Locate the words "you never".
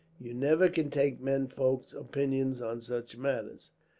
0.19-0.67